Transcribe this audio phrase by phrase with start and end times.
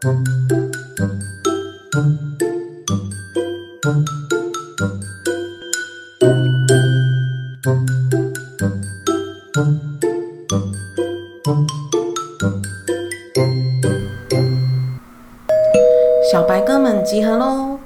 [0.00, 0.06] 小
[16.44, 17.80] 白哥们集合喽！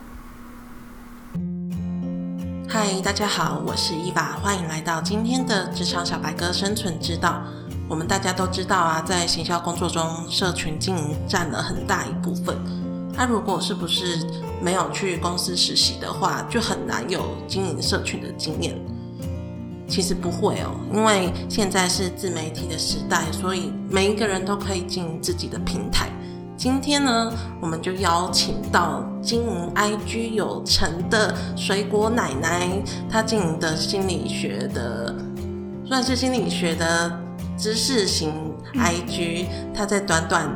[2.68, 7.42] 嗨，大家好，我是伊娃，欢迎来到今天的职场小白哥生存之道。
[7.92, 12.56] 我们大家都知道啊，在行销工作中，社群经营占了很大一部分。
[13.14, 14.26] 他如果是不是
[14.62, 18.74] 没有去公司实习的话，就很难有经营社群的经验。
[19.86, 26.08] 其实不会哦，因为现在是自媒体的时代，所以每一个人都可以经营自己的平台。
[26.56, 27.30] 今天呢，
[27.60, 32.70] 我们就邀请到经营 IG 有成的水果奶奶，
[33.10, 35.14] 她经营的心理学的，
[35.84, 37.20] 算是心理学的
[37.62, 38.32] 知识型
[38.74, 40.50] IG，它在短短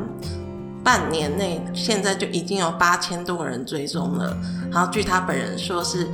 [0.83, 4.37] 半年内，现在就已经有八千多个人追踪了。
[4.69, 6.05] 然后据他本人说，是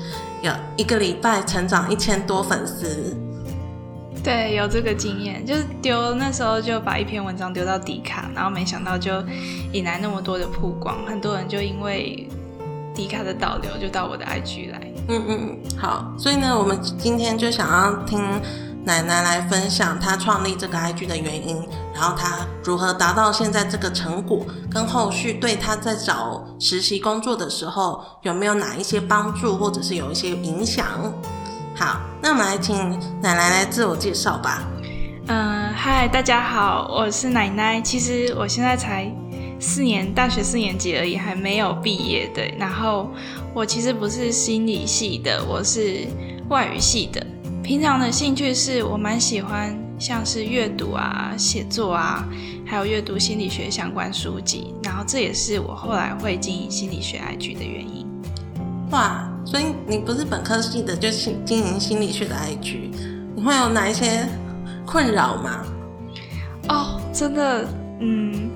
[0.44, 3.18] 有一个礼拜成长一千多粉丝。
[4.24, 9.12] 对，有这个经验，就是丢那时候就把一篇文章丢到迪卡，然后没想到就
[9.72, 12.30] 引来那么多的曝光，很多人就因为
[12.94, 14.80] 迪卡的导流就到我的 IG 来。
[15.08, 18.22] 嗯嗯嗯，好，所以呢，我们今天就想要听
[18.86, 21.56] 奶奶来分享她创立这个 IG 的原因，
[21.94, 30.86] 然后她如何达到现在这个成果，跟后续对她在找实习工作的时候有没有哪一些帮助，或者是有一些影响。
[31.76, 32.76] 好，那我们来请
[33.22, 34.62] 奶奶来自我介绍吧。
[35.28, 37.80] 嗯，嗨，大家好，我是奶奶。
[37.80, 39.10] 其实我现在才
[39.62, 42.44] 四年，大学四年级而已，还没有毕业的。
[42.60, 43.10] 然后
[43.54, 46.06] 我其实不是心理系的，我是
[46.50, 47.26] 外语系的。
[47.64, 52.28] 平常的兴趣是我蛮喜欢像是阅读啊、写作啊，
[52.66, 54.76] 还有阅读心理学相关书籍。
[54.84, 58.06] 然后这也是我后来会经营心理学 IG 的原因。
[58.92, 59.30] 哇！
[59.46, 62.90] 所以你不是本科系的，就经经营心理学的 IG，
[63.34, 64.28] 你会有哪一些
[64.86, 65.66] 困扰吗？
[66.68, 67.66] 哦，真的，
[68.02, 68.50] 嗯，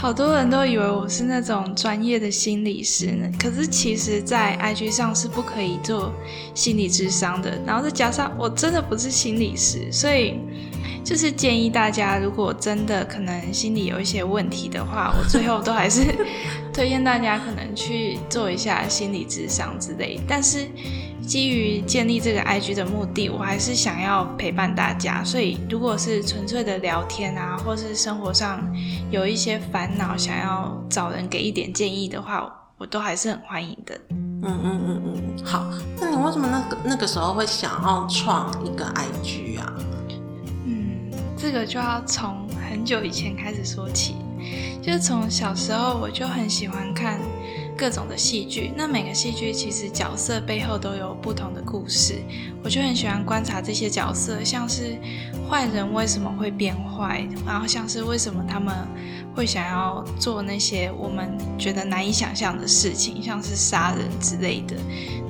[0.00, 3.28] 好多人都以为我是那种专业的心理师呢。
[3.36, 6.14] 可是其实，在 IG 上是不可以做
[6.54, 7.60] 心理智商的。
[7.66, 10.38] 然后再加上我真的不是心理师，所以
[11.02, 16.14] 就是建议大家，如果真的可能心理有一些问题的话，我最后都还是。
[16.78, 20.68] 推荐大家可能去做一下心理智商之类，但是
[21.26, 25.24] 基于建立这个 IG 的目的，我还是想要陪伴大家。
[25.24, 28.64] 所以如果是纯粹的聊天啊，或是生活上
[29.10, 34.00] 有一些烦恼，想要找人给一点建议的话，我都还是很欢迎的。
[34.10, 35.68] 嗯嗯嗯嗯，好。
[36.00, 39.74] 那你为什么那个那个时候会想要创一个 IG 啊？
[40.64, 44.14] 嗯，这个就要从很久以前开始说起。
[44.82, 47.20] 就是从小时候我就很喜欢看
[47.76, 52.22] 各种的戏剧，那每个戏剧其实角色背后都有不同的故事，
[52.64, 54.96] 我就很喜欢观察这些角色，像是
[55.48, 58.74] 坏人为什么会变坏，然后像是为什么他们
[59.34, 64.76] 会想要做那些我们觉得难以想象的事情，像是杀人之类的。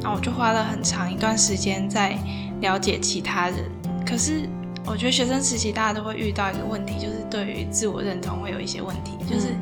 [0.01, 2.17] 那我就花了很长一段时间在
[2.61, 3.59] 了解其他人，
[4.07, 4.49] 可是。
[4.87, 9.13] 我觉得学生时期大家都会遇到一个问题，就是对于自我认同会有一些问题。
[9.29, 9.55] 就是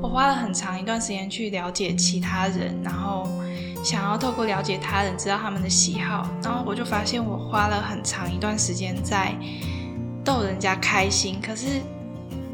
[0.00, 3.28] 我花了很长一段时间去了解其他人，然后
[3.84, 9.32] 想要透过了解他人知道他们的喜好，然后我就发现我花了很长一段时间在
[10.24, 11.38] 逗人家开心。
[11.40, 11.80] 可是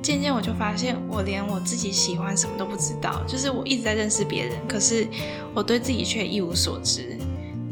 [0.03, 3.23] 渐渐我就发现，我连我自己喜欢什么都不知道。
[3.27, 5.09] 就是我一直在认识别人，可是
[5.55, 7.19] 我对自己却一无所知。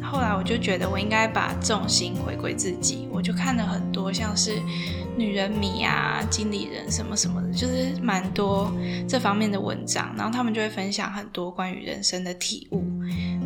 [0.02, 4.52] 后来我就觉得我应该把重心回归自己，我就看了很多像是
[5.16, 8.70] 女人迷啊、经理人什么什么的，就是蛮多
[9.08, 12.84] 这方面的文章，然后他们就会分享很多关于人生的体悟。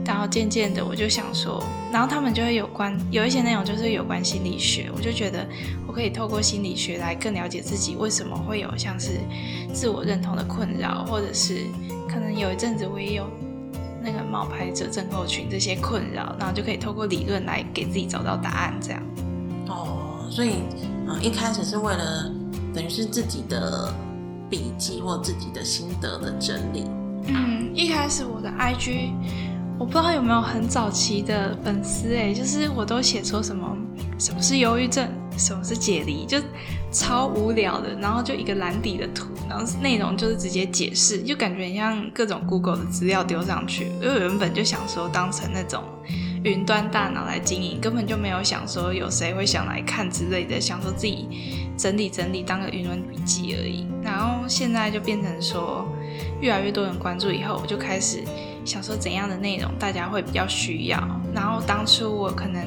[0.04, 5.46] 然后渐渐的我就想说，然后他们就会有关有一些内容就是有关心理学，我就觉得
[5.86, 9.20] 我可以透过心理学来更了解自己为什么会有像是
[9.72, 11.66] 自我认同的困扰，或者是
[12.08, 13.24] 可能有一阵子我也有。
[14.02, 19.02] 那个冒牌者症候群这些困扰，然后就可以透过理论来给自己找到答案，这样。
[20.30, 20.62] 所以，
[21.08, 22.32] 嗯，一开始是为了
[22.72, 23.92] 等于是自己的
[24.48, 26.84] 笔记或自己的心得的整理。
[27.26, 29.10] 嗯，一开始我的 IG，
[29.78, 33.76] 我不知道有没有很早期的粉丝哎，就是我都写说什么
[34.18, 35.08] 什么是忧郁症。
[35.38, 36.26] 什么是解离？
[36.26, 36.36] 就
[36.92, 43.86] 超无聊的，然后就一个蓝底的图，然后内容就是直接解释，就感觉很像各种 Google 的资料丢上去。
[44.02, 45.82] 因为原本就想说当成那种
[46.42, 51.28] 云端大脑来经营，根本就没有想说有谁会想来看之类的，想说自己
[51.76, 53.86] 整理整理当个云端笔记而已。
[54.02, 55.86] 然后现在就变成说，
[56.40, 58.24] 越来越多人关注以后，我就开始
[58.64, 60.98] 想说怎样的内容大家会比较需要。
[61.34, 62.66] 然后当初我可能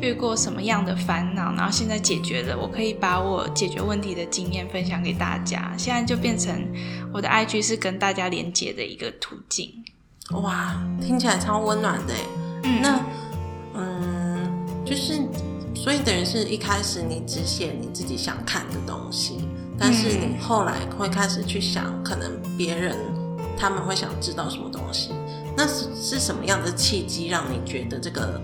[0.00, 5.74] 遇过什么样的烦恼，然后现在解决了，我可以把我解决问题的经验分享给大家。
[5.76, 6.54] 现在就变成
[7.12, 9.72] 我的 IG 是跟大家连接的一个途径。
[10.30, 12.14] 哇，听起来超温暖的。
[12.68, 13.00] 嗯，那
[13.74, 15.20] 嗯，就是
[15.74, 19.48] 所以等于是一开始你只写你自己想看的东西。
[19.80, 22.96] 但是你后来会开始去想，可能别人
[23.56, 25.10] 他们会想知道什么东西？
[25.56, 28.40] 那是是什么样的契机让你觉得这个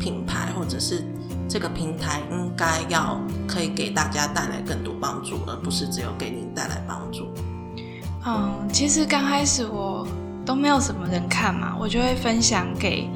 [0.00, 1.04] 品牌或者是
[1.46, 7.26] 这个平台应该要可以给大家带来更多帮助，而不是只有给你带来帮助？
[8.26, 10.08] 嗯，其实刚开始我
[10.46, 13.06] 都没有什么人看嘛，我就会分享给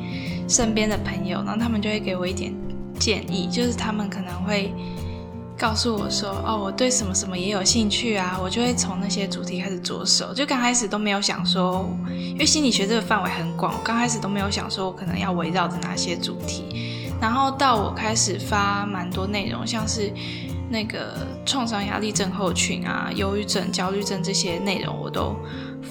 [0.49, 2.55] 身边的朋友，然后他们就会给我一点
[2.99, 4.73] 建议，就是他们可能会。
[5.55, 10.35] 告诉我说哦，我对什么什么也有兴趣啊，我就会从那些主题开始着手。
[10.35, 17.07] 就刚开始都没有想说，因为心理学这个范围很广，刚开始都没有想说我可能要围绕着哪些主题。
[17.21, 20.13] 然后到我开始发蛮多内容，像是
[20.69, 21.15] 那个
[21.47, 25.37] 创伤压力症候群啊、忧郁症、焦虑症这些内容，我都。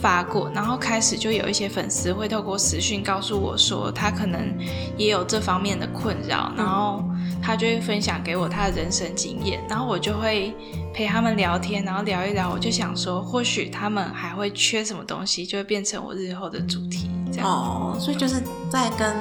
[0.01, 4.57] 发过，然后开始就有一些粉丝会透过私讯告诉我说，他可能
[4.97, 7.03] 也有这方面的困扰，然后
[7.41, 10.53] 他就会分享给我他的人生经验，然后我就会
[10.91, 17.09] 陪他们聊天，然后聊一聊，我就想说，或许他们还会缺什么东西，就会变成我日后的主题。
[17.31, 19.15] 这样哦，所以就是在跟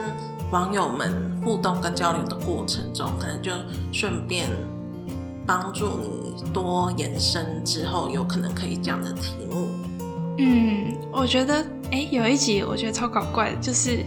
[0.50, 3.52] 网友们互动跟交流的过程中，可能就
[3.92, 4.48] 顺便
[5.46, 9.68] 帮助你多延伸之后有可能可以讲的题目。
[10.42, 14.02] 嗯，我觉得，哎，有一集我觉得超搞怪的，就是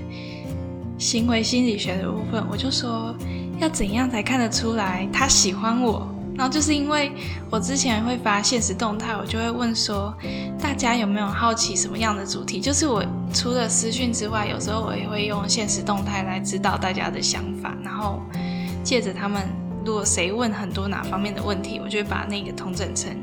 [0.98, 2.44] 行为心理学的部分。
[2.50, 3.16] 我就说
[3.60, 6.08] 要怎样才看得出来他喜欢我？
[6.36, 7.12] 然后就是因为
[7.52, 10.12] 我之前会发现实动态，我就会问说
[10.60, 12.60] 大家有没有好奇什么样的主题？
[12.60, 18.20] 就是我除了私讯之外，有时候我也会用现实动态来指导大家的想法，然后
[18.84, 19.44] 借着他们，
[19.86, 23.16] 如果谁问很多哪方面的问题，我就会把那个统整成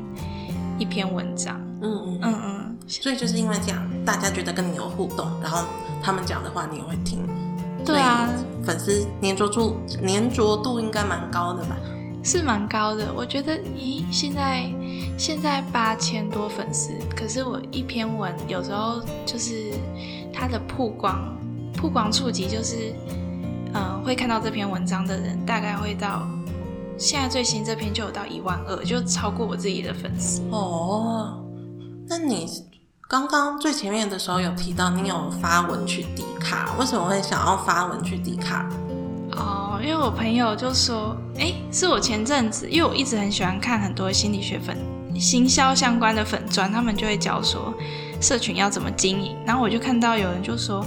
[0.79, 1.59] 一篇文章。
[1.81, 2.70] 嗯嗯嗯嗯。
[2.87, 5.65] 所以就是因为这样，大家觉得跟你有互动，然后
[6.01, 7.19] 他们讲的话你也会听，
[7.85, 8.29] 对啊，
[8.63, 11.77] 粉丝粘着度粘着度应该蛮高的吧？
[12.23, 14.71] 是蛮高的，我觉得，咦，现在
[15.17, 19.71] 现在八千多粉丝，可是我一篇文有时候就是
[20.31, 21.35] 它的曝光
[21.75, 22.93] 曝光触及，就是
[23.73, 26.27] 嗯会看到这篇文章的人大概会到
[26.97, 31.41] 现在最新这篇就有到一万二，就超过我自己的粉丝哦。
[32.07, 32.45] 那你？
[33.11, 38.65] 刚刚最前面的时候有提到你有发文去抵卡，为什么会想要发文去抵卡？
[39.33, 44.77] 哦，因为我朋友就说，哎，是我前阵子，因为我一直很喜欢看很多心理学粉、
[45.19, 47.73] 行销相关的粉砖，他们就会教说
[48.21, 50.81] 社群要怎么经营，然后我就看到有人就说，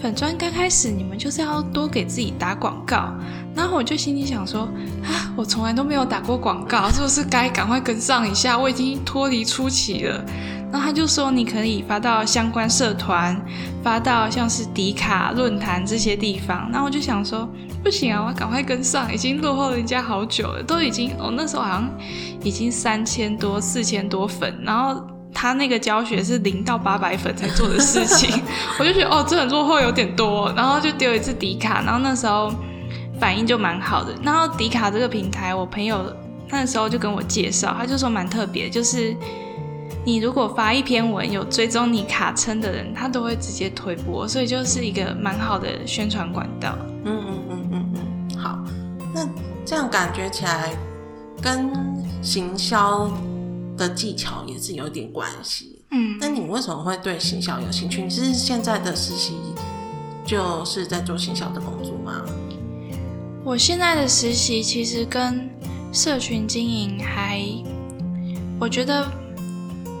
[0.00, 3.12] 粉砖刚开始你们就是要多给自己打广告，
[3.54, 4.62] 然后我就心里想说，
[5.04, 8.58] 啊，我从来都没有打过广告，是不是该赶快跟上一下？
[8.58, 10.24] 我已经脱离初期了。
[10.72, 13.40] 然后他就说，你可以发到相关社团，
[13.82, 16.68] 发到像是迪卡论坛这些地方。
[16.72, 17.48] 然后我就想说，
[17.84, 21.90] 不行啊，我要赶快跟上，已经落后人家好久了，都已经哦那时候好像
[22.42, 25.00] 已经三千多、四千多粉，然后
[25.32, 28.42] 他那个教学是零到八百粉才做的事情，
[28.80, 30.52] 我就觉得哦，这很落后有点多。
[30.56, 32.52] 然后就丢一次迪卡，然后那时候
[33.20, 34.12] 反应就蛮好的。
[34.22, 36.12] 然后迪卡这个平台，我朋友
[36.50, 39.16] 那时候就跟我介绍，他就说蛮特别，就是。
[40.06, 46.78] 你如果发一篇文，有追踪你卡称的人，他都会直接推播，所以就是一个蛮好的宣传管道。
[47.04, 47.94] 嗯嗯嗯嗯
[48.30, 48.64] 嗯，好，
[49.12, 49.28] 那
[49.64, 50.72] 这样感觉起来
[51.42, 51.72] 跟
[52.22, 53.10] 行销
[53.76, 55.82] 的技巧也是有点关系。
[55.90, 58.00] 嗯，那你为什么会对行销有兴趣？
[58.00, 59.34] 你是现在的实习
[60.24, 62.24] 就是在做行销的工作吗？
[63.42, 65.50] 我现在的实习其实跟
[65.92, 67.42] 社群经营还，
[68.60, 69.04] 我觉得。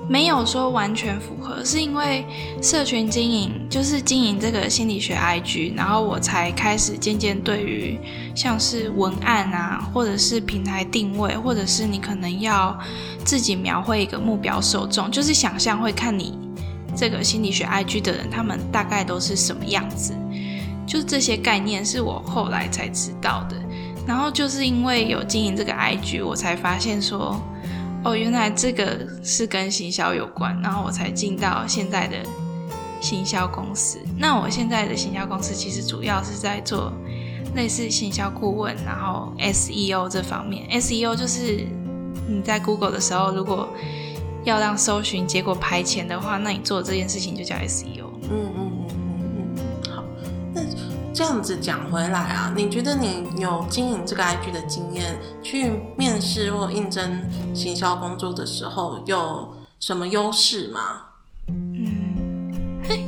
[0.08, 2.24] 没有说完全符合，是因为
[2.62, 7.98] 社群经营就是经营这个心理学 IG，然后我才开始渐渐对于
[8.32, 12.78] 像是文案啊，或者是平台定位，或者是你可能要
[13.24, 16.38] 自己描绘一个目标受众，就是想象会看你
[16.96, 20.14] 这个心理学 IG 的人，他们大概都是什么样子，
[20.86, 23.56] 就是这些概念是我后来才知道的。
[24.06, 27.42] 然后就是因为有经营这个 IG，我才发现说。
[28.06, 32.18] 哦，原来这个是跟行销有关，然后我才进到现在的
[33.00, 33.98] 行销公司。
[34.16, 36.92] 那我现在的行销公司其实主要是在做
[37.56, 40.68] 类似行销顾问，然后 SEO 这方面。
[40.80, 41.66] SEO 就是
[42.28, 43.68] 你在 Google 的时候，如果
[44.44, 48.06] 要让搜寻结果排前的话，那你做这件事情就叫 SEO。
[48.30, 48.65] 嗯嗯，
[51.16, 60.80] 这样子讲回来啊，你觉得你有经营这个 IG 的经验，去面试或应征行销工作的时候，有什么优势吗？
[61.48, 62.52] 嗯，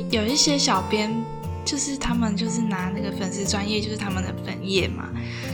[0.09, 1.23] 有一些小编
[1.63, 5.07] 就是他们就是拿那个粉丝专业就是他们的本业嘛。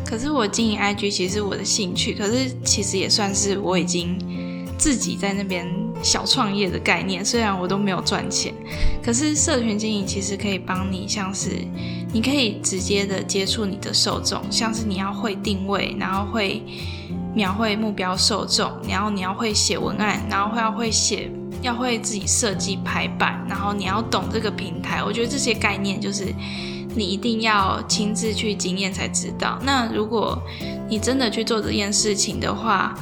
[0.06, 5.68] 可是我经营 IG 其实我的兴趣，可是其实也算是我已经自己在那边
[6.02, 7.24] 小创业的概念。
[7.24, 8.54] 虽然我都没有赚钱，
[9.04, 11.50] 可是社群经营其实可以帮你，像是
[12.14, 16.64] 你可以直接的接触你的受众，像是你要会定位，然后会
[17.34, 21.32] 描绘目标受众，然后你要会写文案，然后会要会写。
[21.62, 25.04] 要会自己设计排版，然后你要懂这个平台。
[25.04, 26.32] 我觉得这些概念就是
[26.94, 29.58] 你一定要亲自去经验才知道。
[29.64, 30.40] 那如果
[30.88, 32.94] 你真的去做这件事情的话，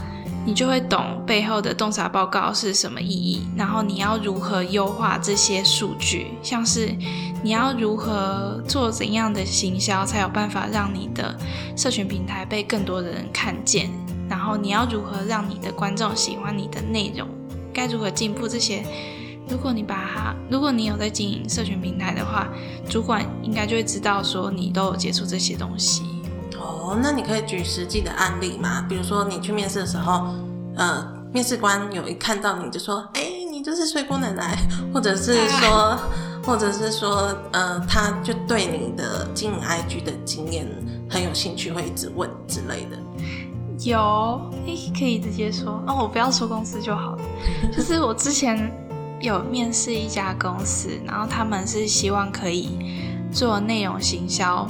[0.46, 6.94] 你就会懂背后的洞察报告是什么意义，然后你要如何优化这些数据，像是
[7.42, 11.34] 你要如何做怎样的行销才有办法让你的
[11.78, 13.90] 社群平台被更多的人看见，
[14.30, 17.28] 然后你要如何让你的观众喜欢你的内容。
[17.74, 18.48] 该如何进步？
[18.48, 18.84] 这些，
[19.50, 22.48] 如果你把它，如果你有在经营社群平台的话，
[22.88, 26.04] 主管应该就会知道说你都有接触这些东西。
[26.64, 28.86] 哦，那你可以举实际的案例吗？
[28.88, 30.34] 比如说你去面试的时候，
[30.76, 34.58] 呃，面试官有一看到你就说：“哎，你就是水果奶奶。”
[34.94, 35.98] 或者是说，
[36.46, 40.68] 或者是说，呃，他就对你的经营 IG 的经验
[41.10, 42.98] 很有兴趣，会一直问之类的。
[43.80, 44.40] 有，
[44.98, 47.20] 可以直接说哦，我不要说公司就好了。
[47.76, 48.72] 就是我之前
[49.20, 52.78] 有面试一家公司，然后他们是希望可以
[53.32, 54.68] 做内容行销，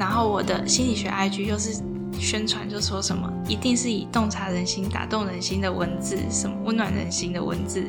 [0.00, 1.82] 然后我的心理学 IG 又是
[2.18, 7.84] 宣传，就说什么一定是以洞察人心、打动人心的文字，什么温暖人心的文字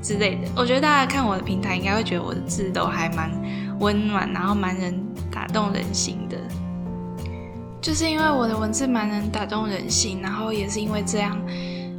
[0.00, 0.48] 之类的。
[0.54, 3.28] 我觉得大家看我的平台，应该会觉得我的字都还蛮
[3.80, 6.38] 温暖，然后蛮人打动人心的。
[7.80, 11.36] 就是因为我的文字蛮能打动人心，然后也是因为这样，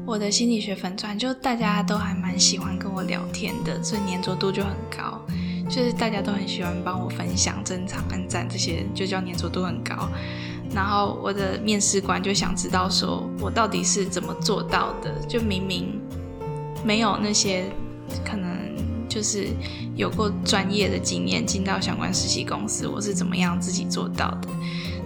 [0.05, 5.19] 我的心理学粉钻就大家都还蛮喜欢跟我聊天的，所以粘着度就很高。
[5.69, 10.09] 就是大家都很喜欢帮我分享、珍藏、按赞这些，就叫粘着度很高。
[10.73, 15.13] 然后我的面试官就想知道说我到底是怎么做到的？
[15.27, 15.99] 就明明
[16.83, 17.65] 没有那些
[18.23, 18.49] 可能
[19.07, 19.47] 就是
[19.95, 24.49] 有过专业的经验进到相关实习公司，我是怎么样自己做到的？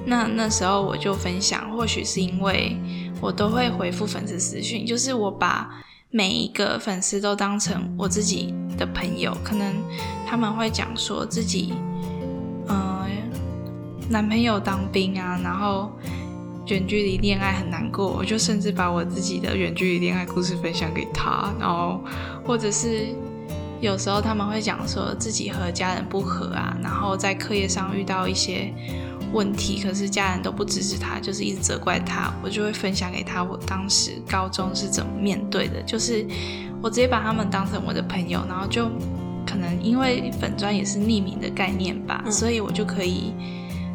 [0.05, 2.77] 那那时候我就分享，或许是因为
[3.21, 5.81] 我都会回复粉丝私讯，就是我把
[6.15, 9.73] 每一个粉丝都当成我自己的朋友，可能
[10.27, 11.73] 他们会讲说自己，
[12.69, 13.07] 嗯，
[14.11, 15.91] 男朋友当兵啊，然后
[16.67, 21.99] 远距离恋爱很难过，我就甚至把我自己的远距离恋爱故事分享给他，然后
[22.45, 23.07] 或者是
[23.81, 28.71] 有时候他们会讲说自己和家人不和啊，然后在课业上遇到一些。
[29.33, 32.31] 问题，可是家人都不支持他，就是一直责怪他。
[32.43, 35.81] 我就会分享给他，我当时高中是怎么面对的。
[35.81, 36.25] 就是
[36.81, 38.89] 我直接把他们当成我的朋友，然后就
[39.45, 43.33] 可能因为粉砖也是匿名的概念吧，所以我就可以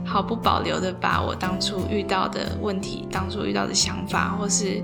[0.04, 4.82] 毫不保留的把我当初遇到的问题、当初遇到的想法，或是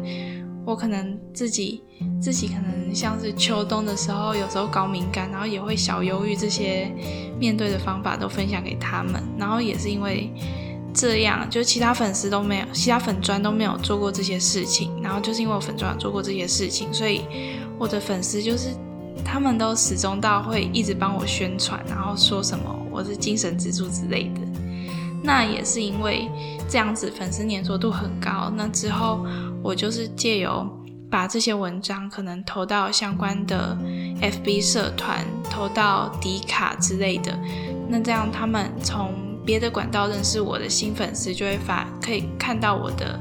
[0.64, 1.83] 我可能自己
[2.21, 6.90] 自己可能像是秋冬的时候，有时候高敏感，然后也会小忧郁这些。
[7.37, 10.33] 面对的方法都分享给他们，然后也是因为
[10.94, 17.23] 这样，就其他粉丝都没有，其他粉砖都没有做过这些事情，然后就是因为我粉砖做过这些事情，所以
[17.76, 18.68] 我的粉丝就是
[19.25, 24.40] 他们都始终到会一直帮我宣传，然后说什么我是精神支柱之类的。
[25.21, 26.30] 那也是因为
[26.68, 29.26] 这样子粉丝粘着度很高，那之后
[29.64, 30.64] 我就是借由。
[31.11, 33.78] 把这些文章可能投到相关的
[34.21, 37.38] FB 社团，投到迪卡之类的，
[37.88, 39.14] 那这样他们从
[39.47, 43.21] 别的管道认识我的新粉丝，就会发可以看到我的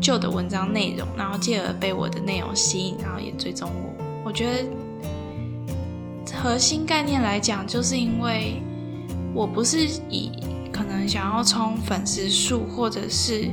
[0.00, 4.04] 旧的文章内容，然后进而被我的内容吸引，然后也追踪我。
[4.24, 4.64] 我觉得
[6.42, 8.60] 核心概念来讲，就是因为
[9.32, 10.32] 我不是以
[10.72, 13.50] 可能想要冲粉丝数，或者是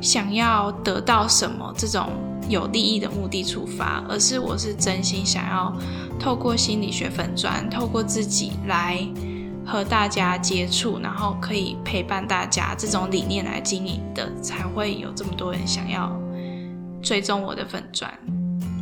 [0.00, 2.10] 想要得到什么这种。
[2.48, 5.76] 有利益的目的出发，而是我是真心想要
[6.16, 9.04] 透过心理学粉砖，透过自己来
[9.66, 16.16] 和大家接触，然后可以陪伴大家这种理念来经营的，才会有这么多人想要
[17.02, 18.08] 追踪我的粉砖。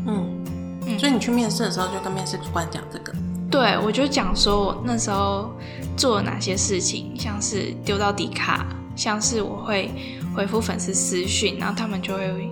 [0.07, 0.45] 嗯，
[0.85, 3.15] 嗯所以你去面试的时候就跟面试主管讲这个？
[3.55, 5.51] 对，我就讲说我那时候
[5.97, 9.91] 做了哪些事情，像是丢到底卡，像是我会
[10.35, 12.51] 回复粉丝私讯，然后他们就会。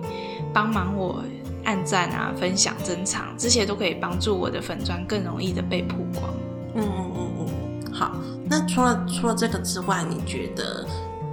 [0.53, 1.23] 帮忙我
[1.63, 6.31] 按赞啊、分享、珍藏，这些都可以帮助我的粉砖更容易的被曝光。
[6.75, 8.15] 嗯嗯嗯嗯，好。
[8.47, 10.85] 那除了除了这个之外，你觉得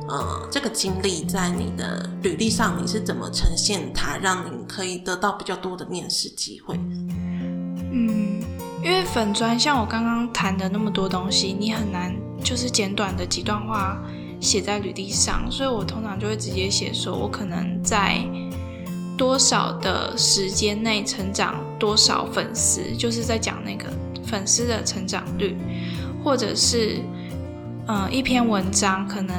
[0.09, 6.75] 呃这个经历在你的履历上你是怎么呈现它，让你可以得到比较多的面试机会？
[7.93, 8.29] 嗯，
[8.90, 13.97] 因为粉砖像我刚刚谈的那么多东西，你很难就是简短的几段话。
[14.40, 18.16] 写在履历上，所以我通常就会直接写说，我可能在
[19.16, 23.85] 多少的时间内成长多少粉丝，就是在讲那个
[24.25, 25.56] 粉丝的成长率，
[26.25, 27.00] 或者是。
[27.92, 29.35] 嗯，一篇文章可能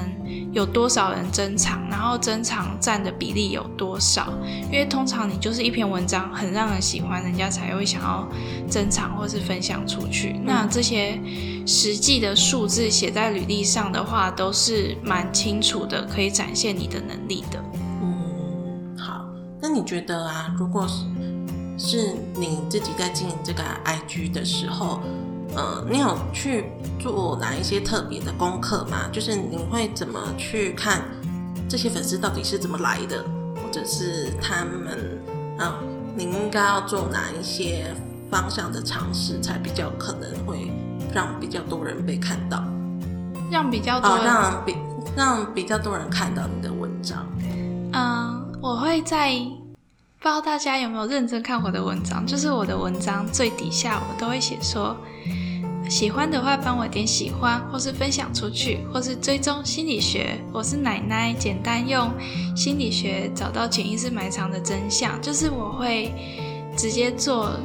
[0.52, 4.34] 有多少人珍藏，然后珍藏占的比例有多少？
[4.66, 8.28] 因为通常你就是一篇文章很让人喜欢，人家才会想要
[8.70, 10.40] 珍藏或是分享出去。
[10.44, 11.20] 那这些
[11.66, 17.64] 实际的数字写在履历上的话，都是蛮清楚的，可以展现你的能力的。
[18.02, 19.26] 嗯，好。
[19.62, 21.06] 那你觉得啊，如果是
[21.78, 25.02] 是你自己在经营这个 IG 的时候？
[25.54, 26.66] 呃，你有去
[26.98, 29.10] 做哪一些特别的功课吗？
[29.12, 31.02] 就是你会怎么去看
[31.68, 33.22] 这些粉丝到底是怎么来的，
[33.56, 35.20] 或者是他们，
[35.58, 35.76] 啊，
[36.16, 37.94] 你应该要做哪一些
[38.30, 40.72] 方向的尝试，才比较可能会
[41.14, 42.64] 让比较多人被看到，
[43.52, 44.76] 让比较多，让比
[45.18, 47.28] 让比较多人看到你的文章。
[47.92, 49.32] 嗯，我会在
[50.20, 54.96] 不知道大家有没有认真看我的文章，就是我的文章最底下我都会写说。
[55.92, 60.40] 喜欢的话，帮我点喜欢，或是分享出去，或是追踪心理学。
[60.54, 62.10] 我是奶奶，简单用
[62.56, 65.22] 心理学找到潜意识埋藏的真相。
[65.22, 66.14] 就是我会
[66.78, 67.60] 直接做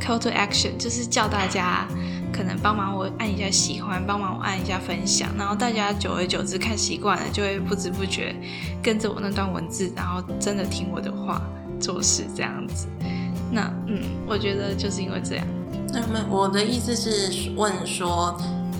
[0.00, 1.86] call to action，就是叫大家
[2.32, 8.34] 可能帮忙我按一下喜欢，帮忙我按一下分享，然后大家久而久之看习惯了，就会不知不觉
[8.82, 11.42] 跟着我那段文字，然后真的听我的话
[11.78, 12.88] 做事这样子。
[13.52, 15.46] 那嗯，我觉得就是因为这样。
[15.92, 18.36] 那么我的意思是问说，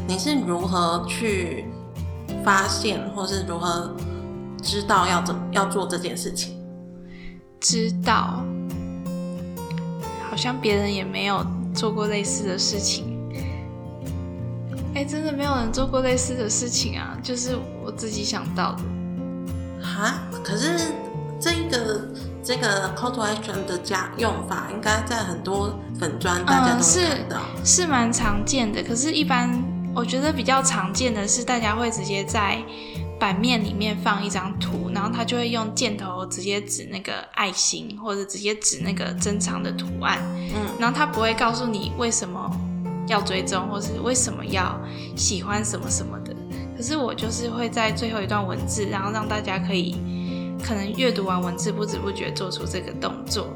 [0.07, 1.67] 你是如何去
[2.45, 3.95] 发现，或是如何
[4.63, 6.55] 知道要怎么要做这件事情？
[7.61, 8.43] 知道，
[10.31, 11.45] 好像别人也没有
[11.75, 13.19] 做过类似的事情。
[14.95, 18.83] 哎，真的没有人做过类似的事情啊，就是我自己想到的。
[19.83, 20.79] 哈，可是
[22.49, 22.89] 这个。
[22.97, 28.83] call to action 的加用法，应该在很多粉砖大家都看到，是蛮常见的。
[28.83, 29.51] 可是，一般
[29.95, 32.59] 我觉得比较常见的是，大家会直接在
[33.21, 40.19] 版面里面放一张图，然后他就会用箭头直接指那个爱心，或者直接指那个珍藏的图案。
[40.55, 42.51] 嗯，然后他不会告诉你为什么
[43.09, 44.81] 要追踪，或是为什么要
[45.15, 46.35] 喜欢什么什么的。
[46.75, 49.95] 可是我就是会在最后一段文字，然后让大家可以。
[50.63, 53.49] 可能阅读完文字，不知不觉做出这个动作。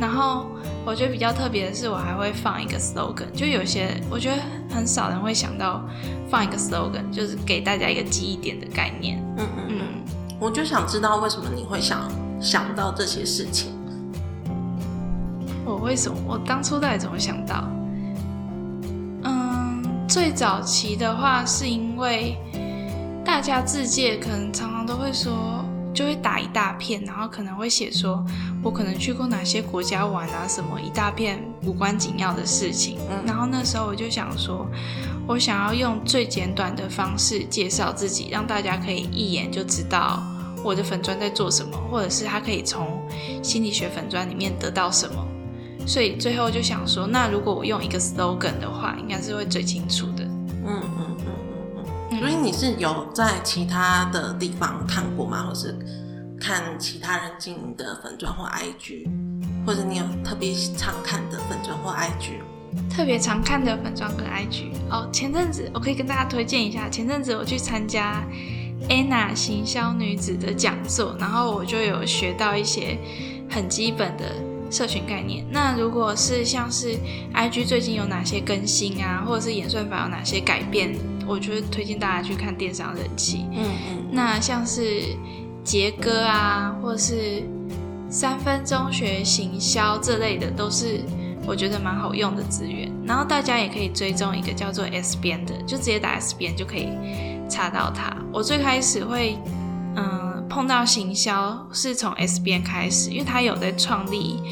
[0.00, 0.46] 然后
[0.86, 3.28] 我觉得比较特别的是，我还会放一个 slogan。
[3.34, 4.36] 就有些我觉得
[4.72, 5.82] 很少人会想到
[6.30, 9.18] 放一个 slogan，就是给大家一个记忆点的概念。
[9.36, 9.80] 嗯嗯嗯。
[10.38, 12.08] 我就想知道为什么你会想
[12.40, 13.72] 想到这些事情。
[15.64, 16.16] 我为什么？
[16.28, 17.64] 我当初到底怎么想到？
[19.24, 22.38] 嗯，最早期的话是因为
[23.24, 25.64] 大家自介可能常常都会说。
[25.94, 28.24] 就会打一大片，然后可能会写说，
[28.62, 32.98] 我可能去过哪些国家玩啊，什么一大片无关紧要的事情。
[33.10, 34.66] 嗯，然后那时候我就想说，
[35.26, 40.22] 我想要用最简短的方式介绍自己，让大家可以一眼就知道
[40.62, 43.00] 我的粉砖在做什么，或者是他可以从
[43.42, 45.26] 心理学粉砖里面得到什么。
[45.86, 50.24] 所以最后就想说，那如果我用一个 slogan 的话，应该是会最清楚的。
[50.66, 51.07] 嗯嗯。
[52.18, 55.46] 所以你是有在其他的地方看过吗？
[55.48, 55.76] 或是
[56.40, 59.06] 看其他人经营的粉钻或 IG，
[59.66, 62.40] 或者你有特别常看的粉钻或 IG？
[62.94, 65.08] 特别常看的粉钻跟 IG 哦。
[65.12, 68.22] 前阵子我可以跟大家推荐一下，前阵子我去参加
[68.88, 72.98] Anna 行销女子的讲座，然后我就有学到一些
[73.50, 74.24] 很基本的
[74.70, 75.44] 社群概念。
[75.50, 76.96] 那如果是像是
[77.34, 80.94] IG 最近有哪些更新啊，或者是演算法有哪些改变？
[81.28, 85.14] 我觉得推荐大家去看电商人气，嗯嗯，那像是
[85.62, 87.42] 杰哥啊，或是
[88.08, 91.00] 三分钟学行销这类的，都是
[91.46, 92.90] 我觉得蛮好用的资源。
[93.06, 96.88] 然后大家也可以追踪一个叫做 S 边的，就直接打 S 边就可以
[97.48, 98.16] 查到它。
[98.32, 99.38] 我最开始会
[99.96, 104.42] 嗯碰到行销是从 S 边开始，因为他有在创立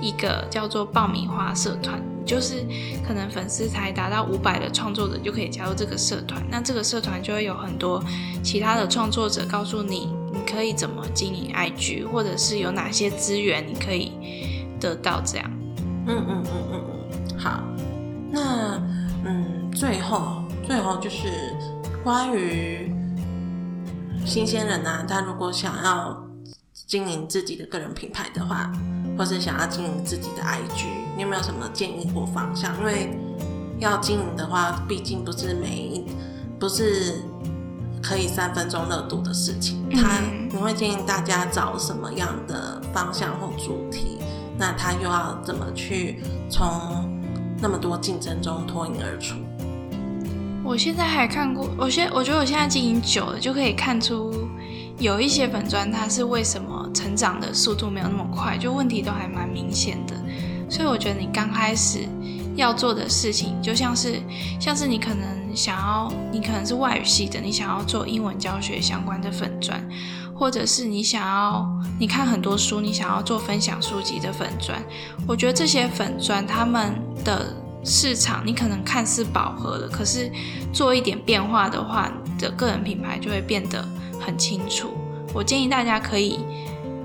[0.00, 2.02] 一个叫做爆米花社团。
[2.24, 2.64] 就是
[3.06, 8.02] 可能粉丝才达到五百的创作者就可以加入这个社团，那这个社团就会有很多
[8.42, 14.12] 其他的创作者告诉你，你可以怎么经营 IG，或者是有哪些资源你可以
[14.80, 15.50] 得到这样。
[16.06, 16.84] 嗯嗯嗯嗯
[17.32, 17.60] 嗯，好。
[18.30, 18.82] 那
[19.24, 21.54] 嗯，最后最后就是
[22.02, 22.92] 关于
[24.26, 26.26] 新鲜人啊，他如果想要
[26.86, 28.72] 经营自己的个人品牌的话，
[29.16, 32.76] 或是想要经营自己的 IG，你有没有什么建议或方向？
[32.78, 33.18] 因为
[33.78, 36.04] 要经营的话，毕竟不是每一
[36.58, 37.22] 不是
[38.02, 39.84] 可以三分钟热度的事情。
[39.92, 44.18] 他你会建议大家找什么样的方向或主题？
[44.56, 46.68] 那他又要怎么去从
[47.60, 49.36] 那么多竞争中脱颖而出？
[50.62, 54.32] 我现在还看过，我现我觉得我现在经营久了，就可以看出
[54.98, 60.14] 有一些粉砖它是为什么成长的速度没有那么快，就问题都还蛮明显的。
[60.74, 62.00] 所以我觉得你刚开始
[62.56, 64.20] 要做的事情，就像是
[64.58, 69.80] 像是你可能想要，你可能是外语系的，你想要做英文教学相关的粉砖。
[70.36, 71.64] 或者是你想要，
[71.96, 74.82] 你看很多书，你想要做分享书籍的粉砖，
[75.28, 76.92] 我觉得这些粉砖他们
[77.24, 80.28] 的市场，你可能看似饱和了，可是
[80.72, 83.86] 做一点变化的话，你的个人品牌就会变得
[84.20, 84.90] 很清楚。
[85.32, 86.40] 我建议大家可以，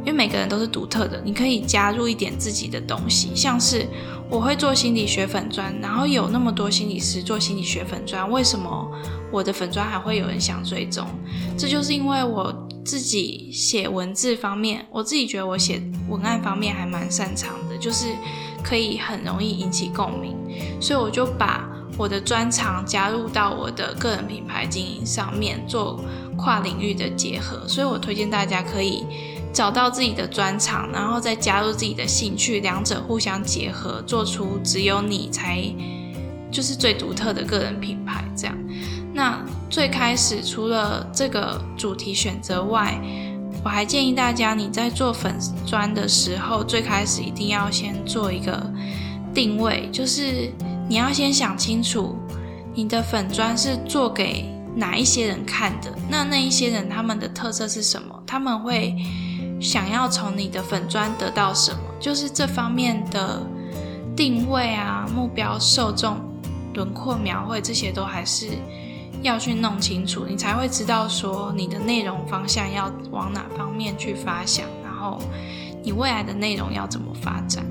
[0.10, 3.86] 因为每个人都是独特的，你可以加入一点自己的东西，像是
[4.28, 8.90] 我会做心理学粉砖，然后有那么多心理师做心理学粉砖，为什么
[9.32, 11.06] 我的粉砖还会有人想追踪？
[11.56, 12.68] 这就是因为我。
[12.86, 18.08] 自己写文字方面，我自己觉得我写文案方面还蛮擅长的，就是
[18.64, 20.36] 可以很容易引起共鸣，
[20.82, 21.70] 所以我就把
[22.00, 26.04] 我的专长加入到我的个人品牌经营上面，做
[26.36, 27.68] 跨领域的结合。
[27.68, 29.04] 所以我推荐大家可以
[29.52, 35.64] 找到自己的专长，然后再加入自己的兴趣，两者互相结合，做出只有你才
[36.52, 38.56] 就是最独特的个人品牌，这样。
[39.14, 43.00] 那最开始除了这个主题选择外，
[43.64, 45.36] 我还建议大家你在做粉
[45.66, 48.72] 砖的时候，最开始一定要先做一个
[49.34, 50.52] 定位，就是
[50.88, 52.16] 你要先想清楚
[52.74, 58.96] 你的粉砖是做给哪一些人看的，那那一些人他们的特色是什么，他们会
[59.60, 63.42] 想要从你的粉砖得到什么，就是这方面的
[64.16, 66.18] 定位啊、目标受众、
[66.74, 68.48] 轮廓描绘这些都还是。
[69.22, 75.20] 要去弄清楚，你才会知道说你的内容方向要往哪方面去发想，然后
[75.84, 77.66] 你未来的内容要怎么发展。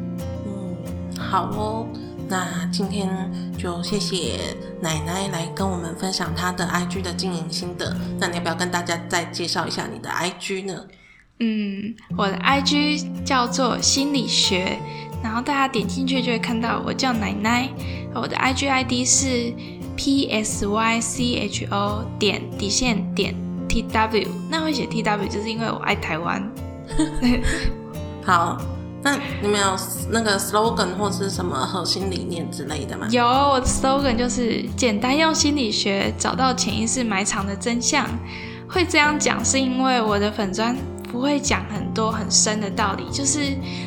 [0.44, 0.77] 嗯，
[1.18, 1.87] 好哦，
[2.29, 3.09] 那今天
[3.57, 7.96] 就谢谢奶奶来跟我们分享她的 IG 的经营心得。
[8.18, 10.85] 那你要不要跟大家再介绍一下你的 IG 呢？
[11.40, 14.79] 嗯，我的 IG 叫做心理学，
[15.22, 17.68] 然后大家点进去就会看到我叫奶奶，
[18.14, 19.53] 我的 IG ID 是。
[20.01, 23.35] p s y c h o 点底线点
[23.68, 26.40] t w，那会写 t w 就是因为我爱台湾。
[28.24, 28.57] 好，
[29.03, 29.77] 那你们有
[30.09, 33.09] 那个 slogan 或是什么核心理念之类的吗？
[33.11, 38.07] 有，我的 slogan 就是简单用心理学找到潜意识埋藏的真相。
[38.68, 40.77] 会这样讲是因为我的粉砖。
[41.11, 43.40] 不会讲很多很深的道理，就是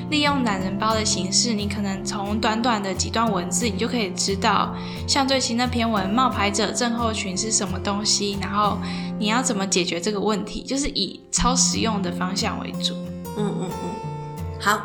[0.10, 4.76] 利用懒人包的形式，你可能从短短的几段文字，你就可以知道，
[5.08, 8.78] 像最新那篇文“冒牌者症候群”是什么东西，然后
[9.20, 12.94] 你要怎么解决这个问题，就是以超实用的方向为主。
[13.38, 14.82] 嗯嗯嗯，好，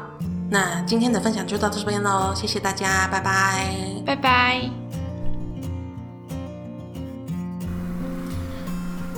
[0.51, 3.66] 那今天的分享就到这边喽，谢谢大家，拜拜，
[4.05, 4.86] 拜拜。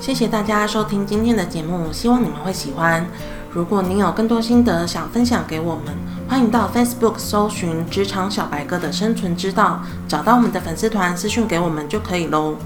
[0.08, 3.06] 谢谢大家收听今天的节目，希望你们会喜欢。
[3.52, 5.94] 如果您有更多心得想分享给我们，
[6.26, 12.56] 欢迎到 Facebook 搜寻“职场小白哥”的生存之道，找到我们的粉丝团私讯给我们就可以喽。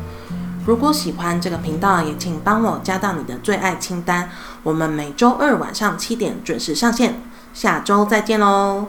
[0.65, 4.31] 如果喜欢这个频道，也请帮我加到你的最爱清单。
[4.63, 7.21] 我们每周二晚上七点准时上线，
[7.53, 8.87] 下周再见喽。